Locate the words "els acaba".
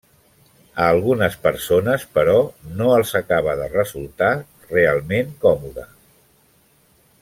2.95-3.55